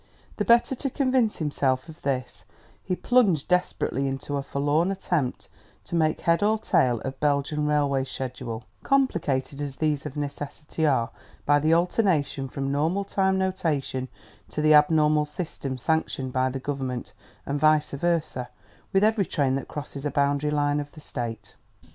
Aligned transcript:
The 0.37 0.45
better 0.45 0.73
to 0.73 0.89
convince 0.89 1.37
himself 1.37 1.87
of 1.87 2.01
this, 2.01 2.43
he 2.81 2.95
plunged 2.95 3.47
desperately 3.47 4.07
into 4.07 4.35
a 4.35 4.41
forlorn 4.41 4.89
attempt 4.91 5.47
to 5.83 5.95
make 5.95 6.21
head 6.21 6.41
or 6.41 6.57
tail 6.57 7.01
of 7.01 7.19
Belgian 7.19 7.67
railway 7.67 8.03
schedule, 8.05 8.63
complicated 8.81 9.61
as 9.61 9.75
these 9.75 10.07
of 10.07 10.17
necessity 10.17 10.87
are 10.87 11.11
by 11.45 11.59
the 11.59 11.75
alternation 11.75 12.47
from 12.49 12.71
normal 12.71 13.03
time 13.03 13.37
notation 13.37 14.07
to 14.49 14.59
the 14.59 14.73
abnormal 14.73 15.25
system 15.25 15.77
sanctioned 15.77 16.33
by 16.33 16.49
the 16.49 16.57
government, 16.59 17.13
and 17.45 17.59
vice 17.59 17.91
versa, 17.91 18.49
with 18.91 19.03
every 19.03 19.27
train 19.27 19.53
that 19.53 19.67
crosses 19.67 20.03
a 20.03 20.09
boundary 20.09 20.49
line 20.49 20.79
of 20.79 20.91
the 20.93 20.99
state. 20.99 21.53